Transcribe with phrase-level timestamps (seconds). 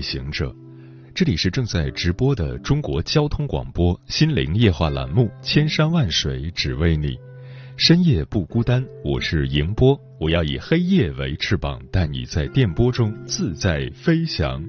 [0.00, 0.54] 行者，
[1.14, 7.16] 这里是正在直播的中国交通广播心灵夜话栏目《千山万水只为你》。
[7.76, 14.60] 深夜不孤单，我是迎波，我要以黑夜为翅膀，带你在电波中自在飞翔。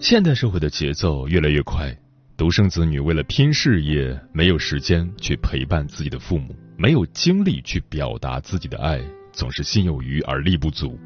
[0.00, 1.94] 现代社会的节奏越来越快，
[2.36, 8.98] 独生子女为了拼事业，没有时间去陪伴自己的父母，没有精力去表达自己的爱，
[9.32, 10.98] 总是心有余而力不足。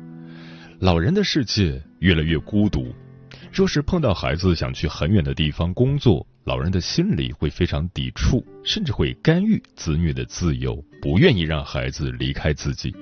[0.78, 2.94] 老人的世界越来越孤独，
[3.50, 6.26] 若是碰到孩子想去很远的地方工作。
[6.44, 12.94] 老人的心里会非常抵触，甚至会干预子女的自由，不愿意让孩子离开自己。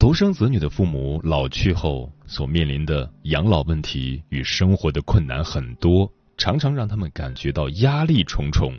[0.00, 8.72] 独生子女的父母老去后所面临的养老问题与生活的困难很多，常常让他们感觉到压力重重。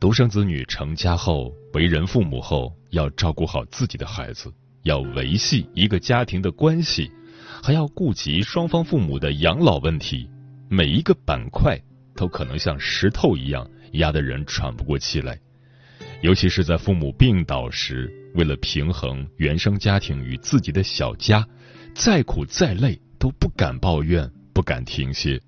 [0.00, 4.50] 独生子女成家后，为人父母后，要照顾好自己的孩子，
[4.88, 7.10] 要维系一个家庭的关系，
[7.62, 10.30] 还要顾及双方父母的养老问题，
[10.70, 11.78] 每一个板块。
[12.16, 15.38] 都可能像石头一样压得人喘不过气来，
[16.20, 21.46] 尤其是在父母病倒时，为了平衡原生家庭与自己的小家，
[21.94, 25.40] 再苦再累都不敢抱怨，不敢停歇。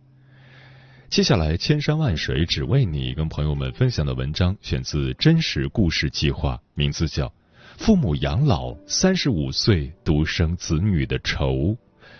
[1.09, 7.27] 接下来，千山万水只为你，跟朋友们分享的文章选自真实故事计划，名字叫
[7.81, 11.47] 《父母养老三十五岁独生子女的愁》，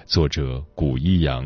[0.07, 1.45] 作者古一阳。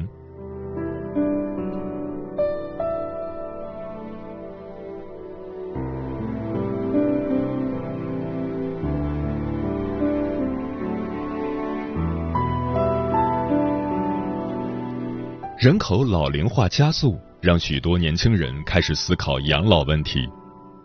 [15.59, 20.29] 人口老龄化加速，让许多年轻人开始思考养老问题。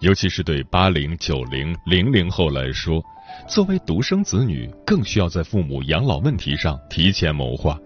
[0.01, 3.03] 尤其是对八零、九零、零零后来说，
[3.49, 7.77] 作为独生子女，更需要在父母养老问题上提前谋划。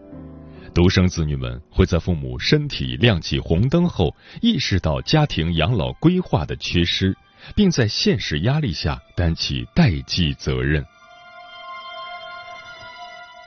[0.76, 7.16] 独生子女们会在父母身体亮起红灯后，意识到家庭养老规划的缺失，
[7.56, 10.86] 并在现实压力下担起代际责任。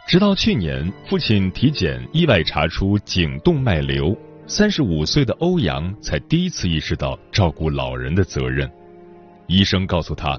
[0.08, 4.16] 直到去年，父亲体检意外查出颈动脉瘤，
[4.48, 8.70] 三十五岁的欧阳才第一次意识到照顾老人的责任。
[9.48, 10.38] 医生告诉他，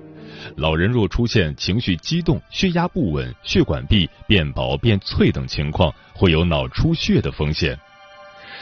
[0.56, 7.78] 老人若出现情绪激动、血压不稳、血管壁变薄变脆等情况，会有脑出血的风险。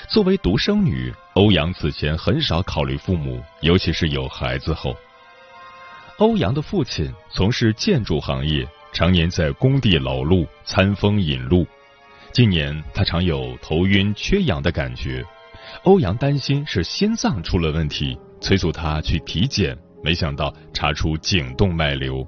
[0.09, 4.95] 作为独生女，欧阳此前很少考虑父母，尤其是有孩子后。
[6.17, 8.67] 欧阳的父亲从事建筑行业。
[8.93, 11.67] 常年在工地劳碌，餐风饮露。
[12.31, 15.21] 近年他常有头晕、缺氧的感觉。
[15.83, 19.77] 欧阳担心是心脏出了问题，催促他去体检。
[20.03, 22.25] 没想到查出颈动脉瘤。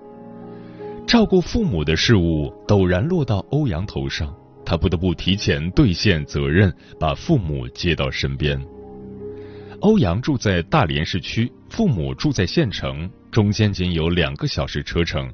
[1.06, 4.36] 照顾父母的事物陡然落到欧阳头上，
[4.66, 8.60] 他不得不提前兑现责任，把父母接到身边。
[9.82, 15.32] 欧阳住在大连市区，父母住在县城，中间仅有两个小时车程。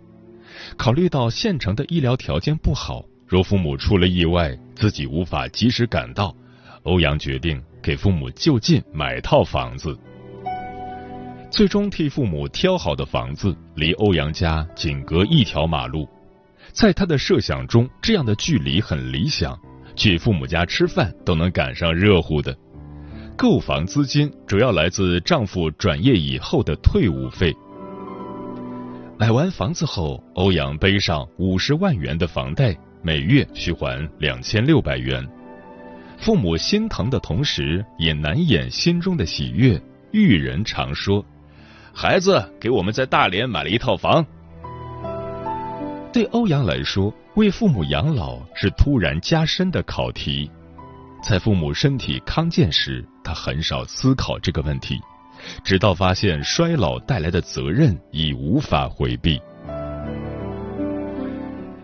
[0.78, 6.35] 考虑到县城的医疗条件不好，若父母出了意外，自己无法及时赶到，
[6.84, 9.98] 欧阳决定给父母就近买套房子。
[11.50, 16.08] 最终替父母挑好的房子离欧阳家仅隔一条马路，
[16.72, 19.58] 在他的设想中，这样的距离很理想，
[19.96, 22.56] 去父母家吃饭都能赶上热乎的。
[23.38, 27.56] 购房资金主要来自丈夫转业以后的退伍费。
[29.18, 35.24] 买完房子后，欧阳背上五十万元的房贷，每月需还两千六百元。
[36.24, 39.78] 父母心疼的同时，也难掩心中的喜悦。
[40.12, 41.25] 育人常说
[41.94, 44.25] ：“孩子给我们在大连买了一套房。”
[46.14, 50.50] 对欧阳来说，为父母养老是突然加深的考题。
[51.22, 54.98] 在父母身体康健时，他很少思考这个问题。
[55.62, 59.42] 直到发现衰老带来的责任已无法回避。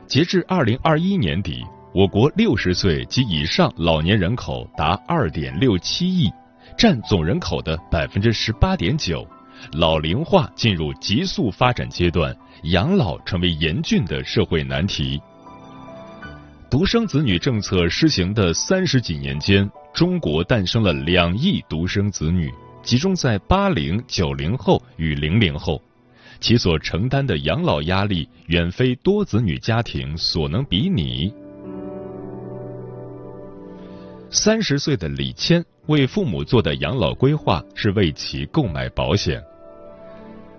[0.08, 6.32] 截至二零二一年底，我国六十岁及以上老年人口达二点六七亿，
[6.78, 9.28] 占总人口的百分之十八点九，
[9.74, 15.20] 老龄化进入急速发展阶段，养老成为严峻的社会难题。
[16.70, 22.54] 独生子女政策施行的三十几年间，中国诞生了两亿独生子女，
[22.84, 25.82] 集中在八零、九零后与零零后，
[26.40, 31.34] 其所承担的养老压力远非多子女家庭所能比拟。
[34.32, 39.42] 三十岁的李谦为父母做的养老规划是为其购买保险。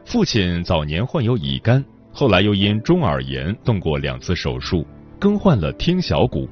[0.05, 4.85] 父亲早年患有乙肝，后来又因中耳炎动过两次手术。
[5.21, 6.49] 更换了听小骨，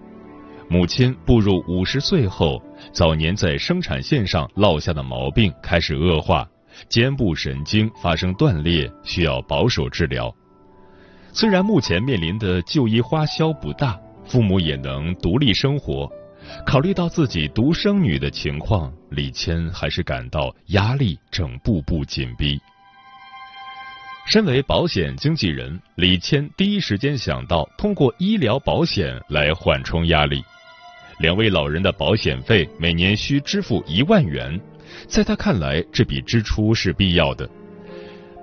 [0.69, 2.63] 母亲步入五十岁后，
[2.93, 6.47] 早年在生产线上落下的毛病开始恶化，
[6.87, 10.31] 肩部神经发生断裂，需要保守治疗。
[11.33, 16.07] 虽然目前面临的就医花销不大，父母也能独立生活，
[16.67, 22.59] 考虑到自己独生女的情况，李谦还是感到压力正步步紧逼。
[24.27, 30.43] 身为保险经纪人，李谦第一时间想到通过医疗保险来缓冲压力。
[31.19, 34.61] 两位老人的保险费每年需支付一万元，
[35.09, 37.49] 在他看来，这笔支出是必要的。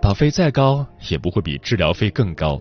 [0.02, 2.60] 保费再高，也不会比治疗费更高。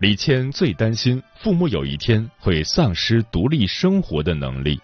[0.00, 4.80] 李谦最担心父母有一天会丧失独立生活的能力。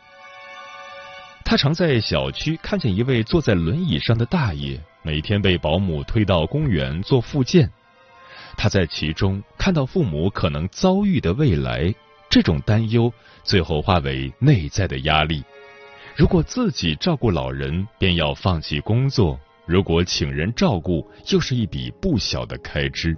[1.42, 4.78] 他常在小区看见一位坐在轮椅上的大爷。
[5.02, 7.70] 每天被保姆推到公园做复健，
[8.58, 11.94] 他在其中看到父母可能遭遇的未来，
[12.28, 13.10] 这种担忧
[13.42, 15.42] 最后化为内在的压力。
[16.14, 23.16] 如果自己照顾老人，便要放弃工作；如果请人照顾，又是一笔不小的开支。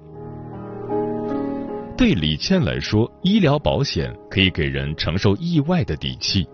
[1.98, 6.46] 对李倩来说，医疗保险可以给人承受意外的底气，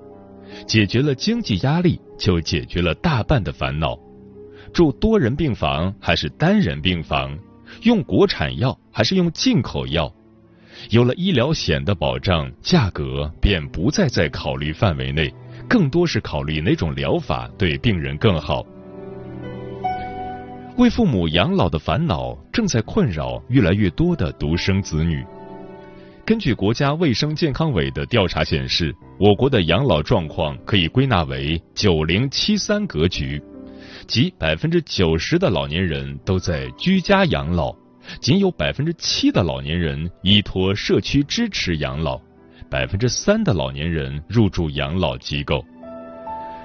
[0.67, 3.95] 解决了经济压力，就解决了大半的烦恼。
[4.73, 7.39] 住多人病房还是单人病房？
[7.83, 10.11] 用国产药还是用进口药？
[10.89, 15.31] 有了医疗险的保障，价格便不再在考虑范围内，
[15.69, 18.65] 更多是考虑哪种疗法对病人更好。
[20.79, 25.23] 为父母养老的烦恼正在困扰越来越多的独生子女。
[26.27, 33.43] 根据国家卫生健康委的调查显示，我国的养老状况可以归纳为“九零七三”格局。
[34.07, 37.77] 即百分之九十的老年人都在居家养老，
[38.23, 42.19] 仅有百分之七的老年人依托社区支持养老，
[42.71, 45.63] 百分之三的老年人入住养老机构。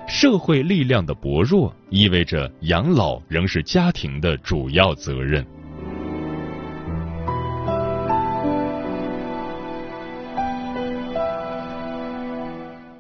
[0.08, 5.46] 社会力量的薄弱意味着养老仍是家庭的主要责任。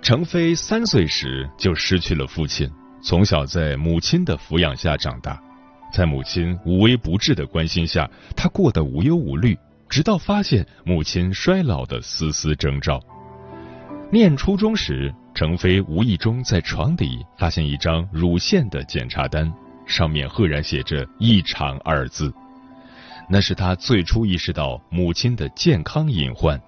[0.09, 2.67] 程飞三岁时就失去了父亲。
[2.99, 5.39] 从小在母亲的抚养下长大，
[5.93, 9.55] 在母亲无微不至的关心下，他过得无忧无虑。
[9.87, 12.99] 直到发现母亲衰老的丝丝征兆。
[14.11, 19.53] 念初中时，程飞无意中在床底发现一张乳腺的检查单，
[19.85, 22.33] 上面赫然写着“异常”二字。
[23.29, 26.59] 那是他最初意识到母亲的健康隐患。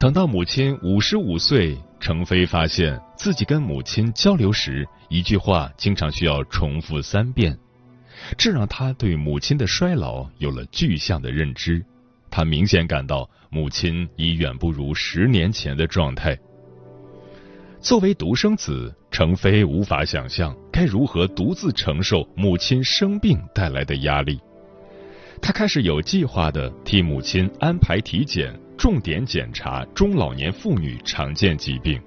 [0.00, 1.78] 等到母亲五十五岁。
[2.00, 7.58] 程飞发现自己跟母亲交流时，一句话经常需要重复三遍，
[8.36, 11.84] 这让他对母亲的衰老有了具象的认知。
[12.30, 16.38] 他明显感到母亲已远不如十年前的状态。
[17.80, 24.38] 作为独生子，程飞无法想象该如何独自承受母亲生病带来的压力。
[25.40, 28.52] 他开始有计划的替母亲安排体检。
[28.78, 32.00] 重点检查中老年妇女常见疾病，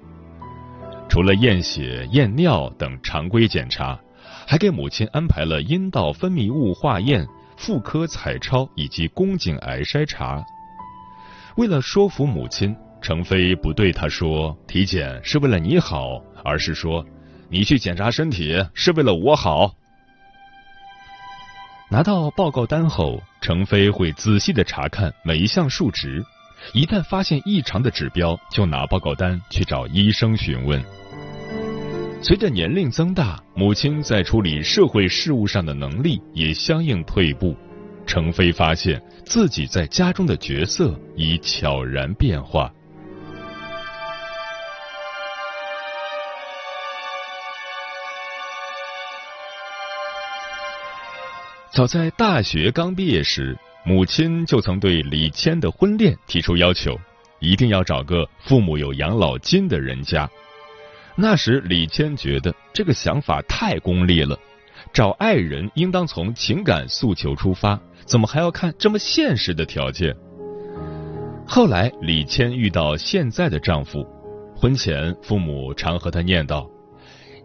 [1.06, 4.00] 除了验血、验尿等常规检查，
[4.46, 10.42] 还给母亲安排了阴道分泌物化验、妇科彩超以及宫颈癌筛查。
[11.58, 17.04] 为了说服母亲，程飞不对她说体检是为了你好，而是说
[17.50, 19.72] 你去检查身体是为了我好。
[21.90, 26.24] 拿到报告单后，程飞会仔细的查看每一项数值。
[26.72, 30.82] 一旦发现异常的指标，就拿报告单去找医生询问。
[32.22, 37.56] 随着年龄增大，母亲在处理社会事务上的能力也相应退步。
[38.06, 42.72] 程飞发现自己在家中的角色已悄然变化。
[51.72, 53.58] 早在大学刚毕业时。
[53.84, 56.96] 母亲就曾对李谦的婚恋提出要求，
[57.40, 60.28] 一定要找个父母有养老金的人家。
[61.16, 64.38] 那时李谦觉得这个想法太功利了，
[64.92, 70.16] 找爱人应当从情感诉求出发，怎么还要看这么现实的条件？
[71.44, 74.06] 后来，李谦遇到现在的丈夫，
[74.56, 76.66] 婚前父母常和他念叨：“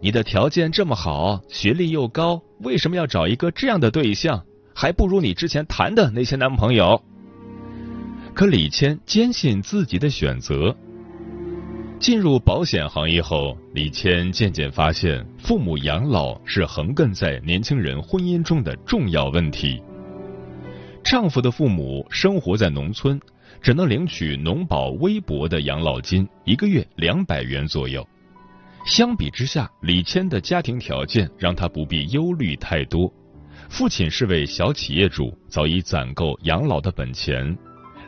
[0.00, 4.42] 你的条件这么好，学历又高，为什么要找一个这样的对象？
[4.80, 7.02] 还不如你之前谈的那些男朋友。”
[8.32, 10.76] 可李谦坚信自己的选择。
[11.98, 19.82] 进入保险行业后，李谦渐渐发现，父母养老是横亘在年轻人婚姻中的重要问题。
[21.02, 23.20] 丈夫的父母生活在农村，
[23.60, 28.06] 只能领取农保微薄的养老金，一个月两百元左右。
[28.84, 33.12] 相比之下，李谦的家庭条件让他不必忧虑太多。
[33.68, 37.56] 父亲是位小企业主，早已攒够养老的本钱。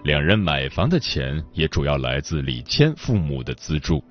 [0.03, 4.03] 两人买房的钱也主要来自李谦父母的资助。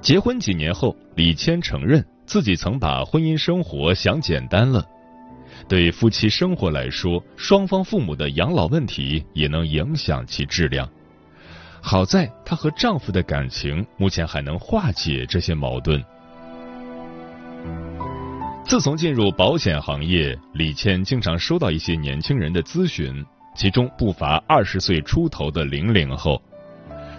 [0.00, 4.84] 结婚几年后，李谦承认自己曾把婚姻生活想简单了。
[5.68, 10.88] 对夫妻生活来说，双方父母的养老问题也能影响其质量。
[11.82, 16.02] 好在她和丈夫的感情目前还能化解这些矛盾。
[18.70, 23.12] 自从进入保险行业，李倩经常收到一些年轻人的咨询。
[23.56, 26.40] 其中不乏二十岁出头的零零后，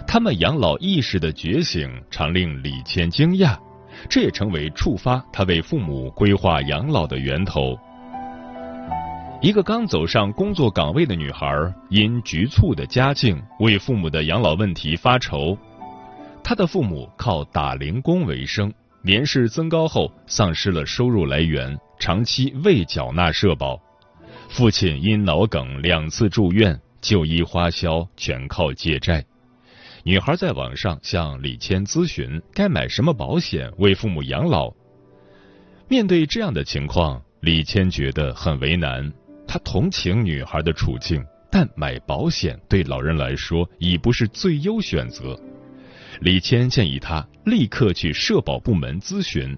[0.06, 3.54] 他们养老意识的觉醒常令李倩惊讶，
[4.08, 7.78] 这也成为触发他为父母规划养老的源头。
[9.42, 11.54] 一个刚走上工作岗位的女孩，
[11.90, 15.54] 因局促的家境为父母的养老问题发愁。
[16.42, 18.72] 她的父母靠打零工为生，
[19.04, 23.80] 年事增高后丧失了收入来源，长期未缴纳社保。
[24.48, 29.24] 父亲因脑梗两次住院，就医花销全靠借债。
[30.04, 34.72] 女孩在网上向李谦咨询该买什么保险为父母养老。
[35.88, 39.12] 面对这样的情况，李谦觉得很为难。
[39.48, 45.38] 他同情女孩的处境，但买保险对老人来说已不是最优选择。
[46.20, 49.56] 李谦建议他立刻去社保部门咨询。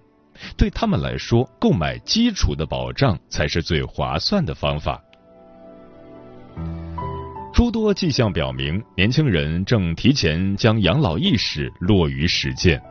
[0.56, 5.02] 对他们来说，购买基础的保障才是最划算的方法。
[7.52, 12.82] 诸多迹象表明，年轻人正提前将养老意识落于实践。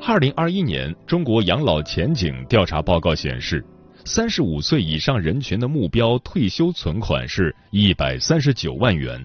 [0.00, 3.62] 二零二一年中国养老前景调查报告显示，
[4.06, 9.22] 三十五岁以上人群的目标退休存款是一百三十九万元，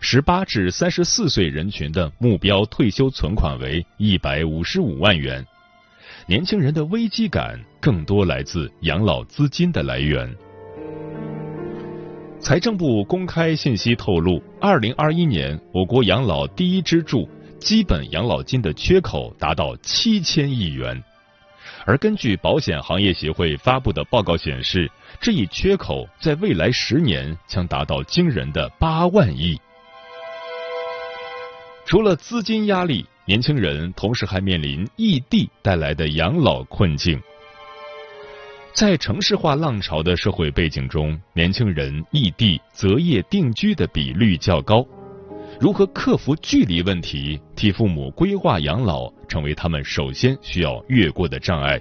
[0.00, 5.44] 十八至三十四岁人群的目标退休存款为一百五十五万元。
[6.26, 10.32] 年轻人的危机感更多来自养老资金的来源。
[12.40, 21.02] 财政部公开信息透露，二零二一年我国养老第一支柱基本养老金的缺口达到七千亿元，
[21.86, 29.58] 而根据保险行业协会发布的报告显示，这一缺口在未来十年将达到惊人的八万亿。
[31.84, 33.04] 除了资金压力。
[33.26, 37.18] 年轻人同时还面临异地带来的养老困境，
[38.74, 44.86] 在城市化浪潮的社会背景中，年轻人异地择业定居的比率较高。
[45.58, 51.80] 如何克服距离问题，替父母规划养老，成为他们首先需要越过的障碍。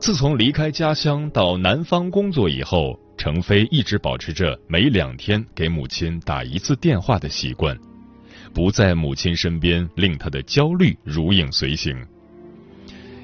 [0.00, 7.78] 自从离开家乡到南方工作以后，程飞一直保持着每两天给母亲打一次电话的习惯。
[8.52, 12.04] 不在母亲身边，令他的焦虑如影随形。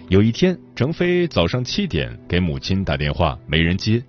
[0.08, 4.00] 有一天，程飞早上七点给母亲打电话，没人接，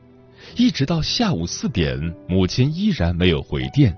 [0.55, 3.97] 一直到下午四点，母亲依然没有回电。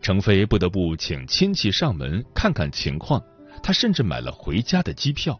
[0.00, 3.20] 程飞不得不请亲戚上门看看情况，
[3.64, 5.36] 他甚至买了回家的机票。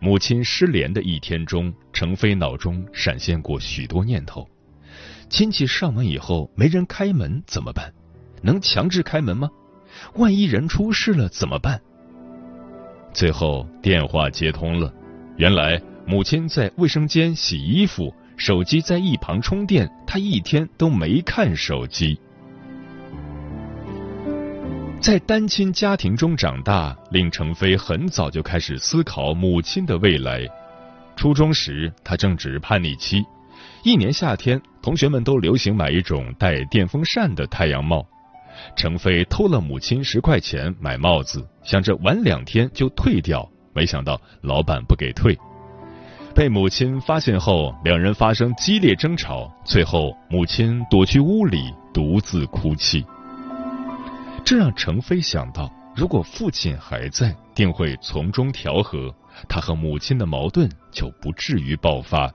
[0.00, 4.44] 母亲失联的一天中，程飞脑中闪现过许多念头：
[5.28, 7.92] 亲戚上门以后没人开门怎么办？
[8.42, 9.50] 能强制开门吗？
[10.14, 11.80] 万一人出事了怎么办？
[13.12, 14.92] 最后电话接通了，
[15.36, 22.18] 原来母亲在卫生间洗衣服，手机在一旁充电，她一天都没看手机。
[25.00, 30.46] 在单亲家庭中长大，令程飞很早就开始思考母亲的未来。
[31.16, 33.24] 初中时，他正值叛逆期，
[33.86, 38.04] 一年夏天，同学们都流行买一种带电风扇的太阳帽。
[38.74, 45.38] 程飞偷了母亲十块钱买帽子，想着晚两天就退掉，没想到老板不给退。
[46.34, 53.04] 被母亲发现后，两人发生激烈争吵，最后母亲躲去屋里独自哭泣。
[54.44, 59.14] 这让程飞想到，如果父亲还在，定会从中调和，
[59.48, 62.28] 他和母亲的矛盾就不至于爆发。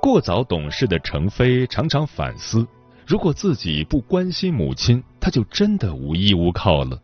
[0.00, 2.66] 过早懂事的程飞常常反思。
[3.06, 6.98] 如果自己不关心母亲，他就真的无依无靠了。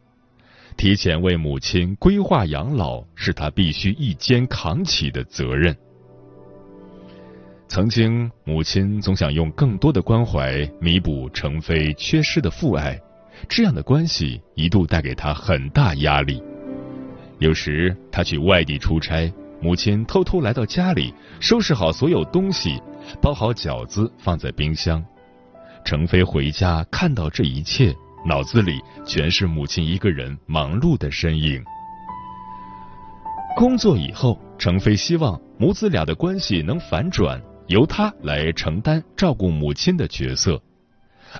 [0.76, 5.76] 提前为母亲规划养老，是他必须一肩扛起的责任。
[7.68, 12.98] 曾经，母亲总想用更多的关怀弥补程飞缺失的父爱，
[13.48, 16.42] 这样的关系一度带给他很大压力。
[17.40, 22.80] 有时他去外地出差，母亲偷偷来到家里，收拾好所有东西，
[23.20, 25.04] 包好饺子放在冰箱。
[25.84, 27.94] 程飞回家看到这一切，
[28.24, 31.62] 脑子里全是母亲一个人忙碌的身影。
[33.56, 37.40] 工作以后，程飞希望母子俩的关系能反转。
[37.68, 40.62] 由他来承担照顾母亲的角色，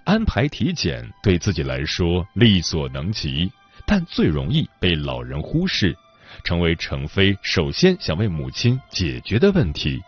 [0.05, 3.49] 安排体检对自己来说力所能及，
[3.87, 5.97] 但最容易被老人忽视，
[6.45, 10.01] 成为程飞首先想为母亲解决的问题。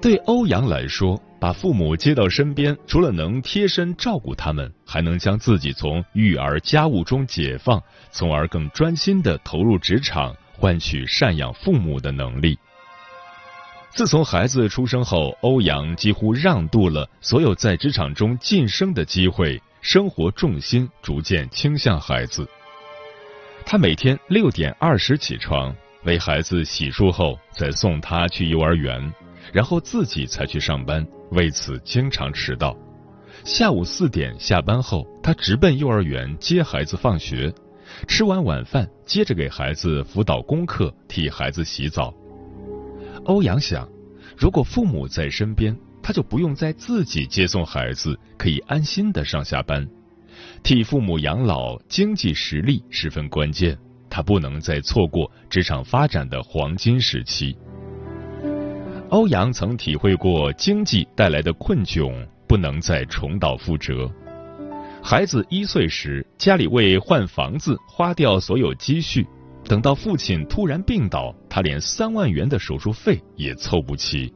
[0.00, 1.20] 对欧阳来说。
[1.40, 12.58] 把父母接到身边，除了能贴身照顾他们，还能将自己从育儿家务中解放，从而更专心的投入职场，换取赡养父母的能力。
[13.92, 22.48] 自从孩子出生后，欧阳几乎让渡了所有在职场中晋升的机会，生活重心逐渐倾向孩子。
[23.66, 29.12] 他每天六点二十起床，为孩子洗漱后，再送他去幼儿园。
[29.52, 32.76] 然后自己才去上班，为此经常迟到。
[33.44, 37.52] 下午四点下班后，他直奔幼儿园接孩子放学，
[38.06, 42.14] 吃完晚饭，接着给孩子辅导功课，替孩子洗澡。
[43.24, 43.88] 欧阳想，
[44.36, 49.86] 如果父母在身边，他就不用再自己接送孩子，可以安心的上下班。
[50.62, 53.76] 替父母养老，经济实力十分关键，
[54.08, 57.56] 他不能再错过职场发展的黄金时期。
[59.10, 64.10] 欧阳曾体会过经济带来的困窘，不能再重蹈覆辙。
[65.02, 69.26] 孩子一岁时，家里为换房子花掉所有积蓄，
[69.64, 74.32] 等到父亲突然病倒，他连三万元的手术费也凑不齐。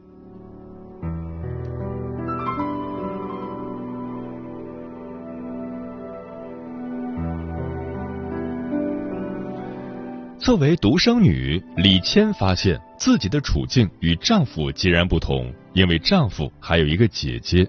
[10.37, 17.67] 作为独生女，李谦发现自己的处境与丈夫截然不同，因为丈夫还有一个姐姐。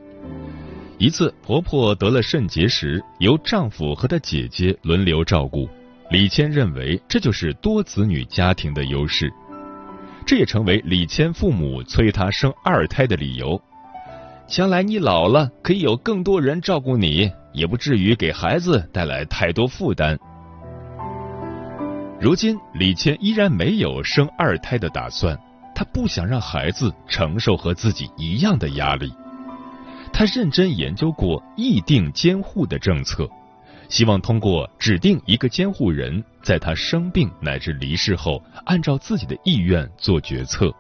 [0.99, 5.67] 一次，婆婆得了肾结石，由丈夫和她姐姐轮流照顾。
[6.09, 9.33] 李谦认为这就是多子女家庭的优势，
[10.25, 13.61] 这也成为李谦父母催他生二胎的理由。
[14.47, 20.17] 将来你老了，可以有更多人照顾你，也不至于给孩子带来太多负担。
[22.21, 25.37] 如今，李谦依然没有生二胎的打算。
[25.75, 29.13] 他不想让孩子承受和自己一样的压力。
[30.11, 33.29] 他认真研究过议定监护的政策，
[33.89, 40.73] 希望通过指定一个监护人，在他生病乃至离世后，按照自己的意愿做决策。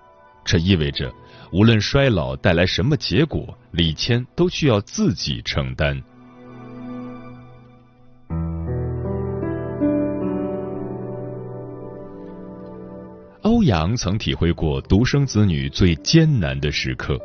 [0.44, 1.12] 这意味着，
[1.52, 6.02] 无论衰老带来什么结果，李谦都需要自己承担。
[13.42, 17.18] 欧阳曾体会过独生子女最艰难的时刻，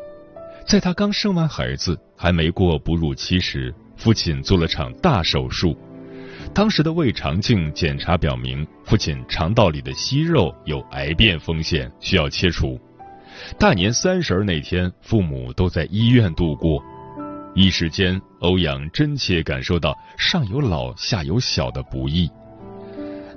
[0.67, 5.77] 在他刚生完孩子还没过哺乳期时，父亲做了场大手术。
[6.55, 12.79] 当时的胃肠镜检查表明，父亲肠道里的息肉有癌变风险，需要切除。
[13.59, 16.83] 大年三十那天，父母都在医院度过，
[17.53, 22.27] 一时间，欧阳真切感受到上有老下有小的不易。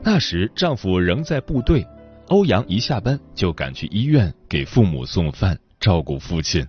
[0.03, 1.87] 那时，丈夫仍在部队。
[2.29, 6.67] 欧阳一下班就赶去医院给父母送饭、照顾父亲，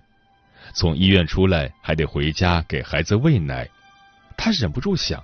[0.74, 3.66] 从医院出来还得回家给孩子喂奶。
[4.36, 5.22] 他忍不住想：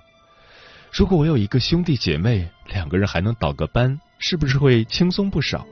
[0.91, 5.65] 如果我有一个兄弟姐妹，两个人还能倒个班，是不是会轻松不少？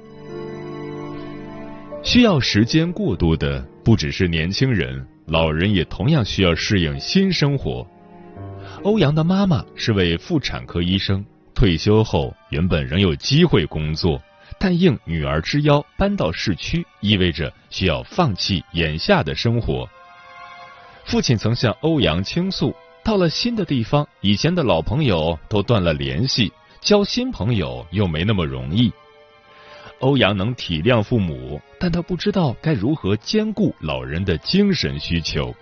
[2.04, 7.86] 需要时间过渡的不只是年轻人，老人也同样需要适应新生活。
[8.84, 11.24] 欧阳的妈妈是位妇产科医生，
[11.54, 14.22] 退休后原本仍有机会工作。
[14.60, 19.90] 但应女儿之邀搬到市区，意味着需要放弃眼下的生活。
[21.06, 28.92] 父亲曾向欧阳倾诉，到了新的地方，以前的老朋友都断了联系，交新朋友又没那么容易。
[30.00, 35.54] 欧阳能体谅父母，但他不知道该如何兼顾老人的精神需求。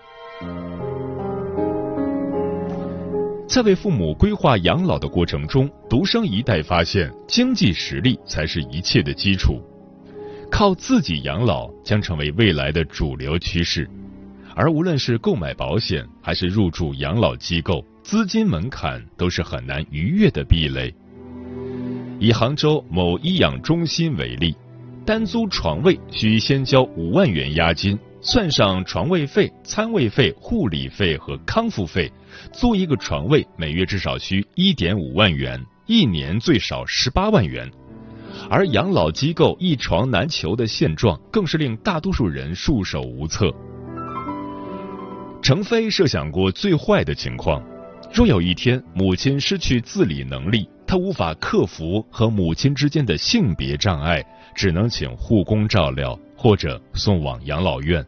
[3.47, 9.62] 在为父母规划养老的过程中，独生一代发现经济实力才是一切的基础，
[10.52, 13.89] 靠自己养老将成为未来的主流趋势。
[14.60, 20.93] 而无论是购买保险还是入住养老机构，资金门槛都是很难逾越的壁垒。
[22.19, 24.54] 以杭州某医养中心为例，
[25.06, 32.12] 单租床位需先交五万元押金，算上床位费、餐位费、护理费和康复费，
[32.52, 37.72] 租一个床位每月至少需一点五万元，一年最少十八万元。
[38.50, 43.50] 而养老机构一床难求的现状，更是令大多数人束手无策。
[45.49, 47.59] 程飞设想过最坏的情况：
[48.13, 58.05] 若有一天母亲失去自理能力，他无法克服和母亲之间的性别障碍，只能请护工照料或者送往养老院。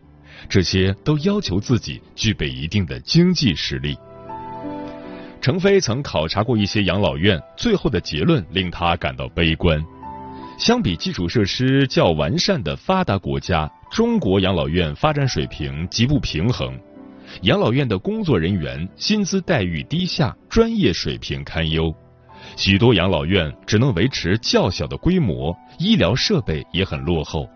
[0.47, 3.97] 这些都要求自己具备一定的经济实力。
[5.41, 9.83] 程飞曾考察过一些养老院，最后的结论令他感到悲观。
[10.59, 16.79] 相比基础设施较完善的发达国家，中国养老院发展水平极不平衡。
[17.43, 21.93] 养老院的工作人员薪资待遇低下，专业水平堪忧。
[22.55, 27.47] 许多养老院只能维持较小的规模，医疗设备也很落后。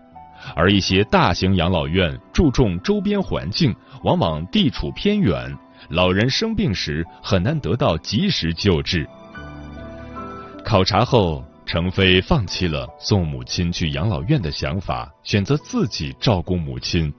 [0.54, 5.52] 而一些大型养老院注重周边环境，往往地处偏远，
[5.88, 9.08] 老人生病时很难得到及时救治。
[10.64, 17.12] 考察后，程飞放弃了送母亲去养老院的想法，选择自己照顾母亲。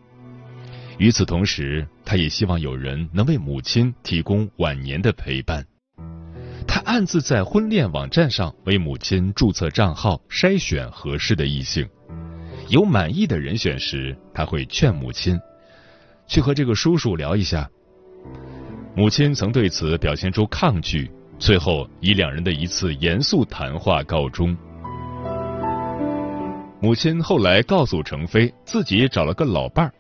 [0.98, 5.66] 与此同时，他也希望有人能为母亲提供晚年的陪伴。
[6.68, 11.88] 他暗自在婚恋网站上为母亲注册账号，筛选合适的异性。
[12.70, 15.40] 有满意的人选时，他会劝母亲
[16.28, 17.70] 去和这个叔叔聊一下。
[18.96, 24.58] 母亲曾对此表现出抗拒，最后以两人的一次严肃谈话告终。
[26.82, 29.94] 母亲后来告诉程飞，自己找了个老伴儿。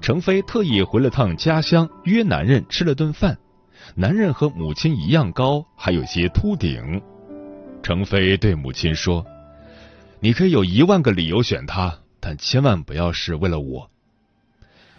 [0.00, 3.36] 程飞特意回了趟家乡，约男人吃了顿饭。
[3.94, 7.00] 男人和母亲一样高，还有些秃顶。
[7.82, 9.24] 程飞对母亲说
[10.18, 13.88] ：“你可以有一万个理由选他，但千万不要是为了我。”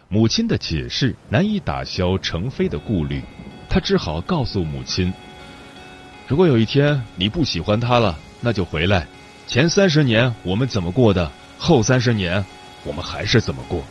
[0.08, 3.21] 母亲的解释难以打消程飞的顾虑，
[3.67, 5.13] 他只好告诉母亲
[6.28, 9.06] ：“如果有一天你不喜欢他了，那就回来。
[9.47, 12.43] 前三十年我们怎么过的，后三十年
[12.86, 13.84] 我们还是怎么过。”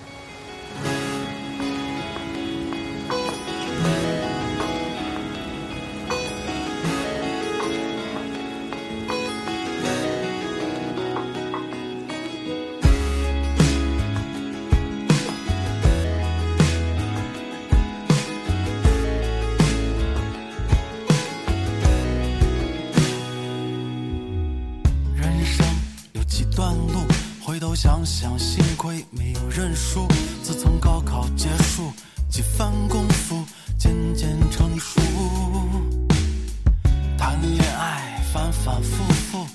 [38.36, 39.46] 反反复复，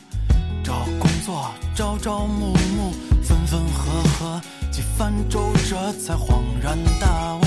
[0.64, 2.92] 找工作朝朝暮暮，
[3.22, 4.42] 分分合合
[4.72, 7.44] 几番周折，才恍然大悟。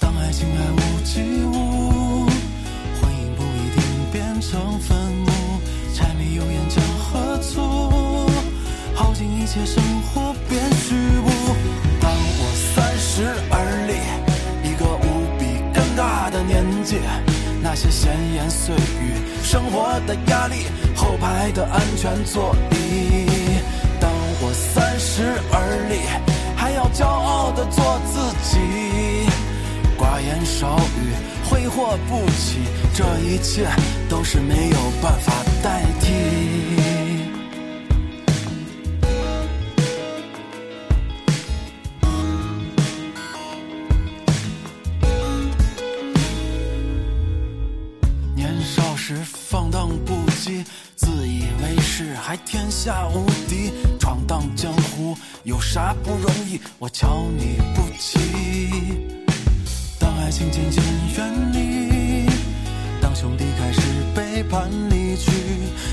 [0.00, 2.26] 当爱情还无际无，
[3.00, 5.30] 婚姻不一定变成坟墓。
[5.94, 8.28] 柴米油盐酱和醋。
[8.96, 11.30] 耗尽一切生活变虚无。
[12.00, 12.42] 当我
[12.74, 13.92] 三十而立，
[14.68, 16.98] 一个无比尴尬的年纪，
[17.76, 23.26] 那些闲言碎语，生活的压力，后排的安全座椅。
[23.98, 24.08] 当
[24.40, 25.98] 我三十而立，
[26.54, 28.58] 还要骄傲的做自己，
[29.98, 32.60] 寡言少语，挥霍不起，
[32.94, 33.66] 这一切
[34.08, 37.03] 都是没有办法代替。
[52.74, 56.60] 下无敌，闯荡江湖有啥不容易？
[56.80, 58.18] 我瞧你不起。
[59.98, 60.82] 当爱情渐渐
[61.16, 62.28] 远离，
[63.00, 63.80] 当兄弟开始
[64.12, 65.30] 背叛离去，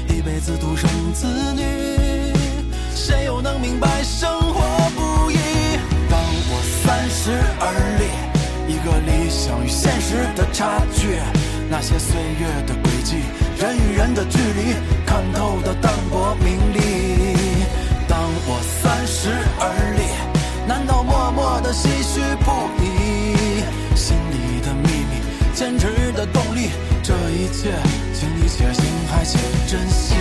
[0.10, 1.64] 一辈子独生子女，
[2.96, 5.38] 谁又能明白生活不易？
[6.10, 7.64] 当我三十而
[8.00, 11.20] 立，一个理想与现实的差距，
[11.72, 13.16] 那些岁月的轨迹，
[13.58, 16.80] 人与人的距离，看透的淡泊名利。
[18.10, 20.04] 当我三十而立，
[20.68, 22.52] 难道默默的唏嘘不
[22.84, 23.64] 已？
[23.96, 25.22] 心里的秘密，
[25.54, 27.72] 坚持的动力，这一切，
[28.14, 30.21] 请你且行，还且珍惜。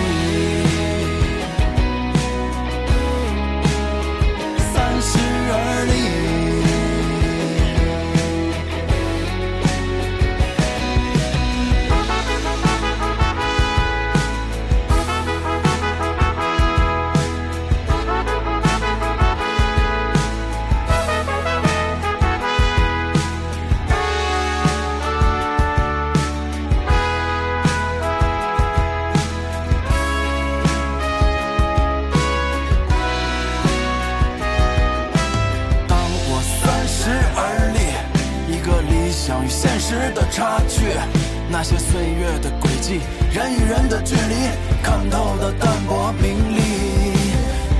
[42.13, 42.99] 月的轨迹，
[43.33, 44.35] 人与人的距离，
[44.83, 46.61] 看透的淡泊名利。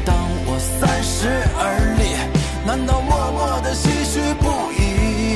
[0.06, 0.16] 当
[0.46, 2.16] 我三十而立，
[2.66, 5.36] 难道默默的唏嘘不已？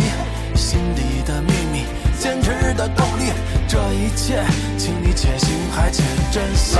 [0.55, 1.85] 心底的秘密，
[2.19, 3.31] 坚持的动力，
[3.67, 4.43] 这一切，
[4.77, 6.77] 请你且行还且珍惜。